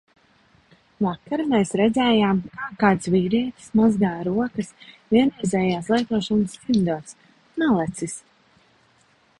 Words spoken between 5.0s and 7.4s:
vienreizējās lietošanas cimdos.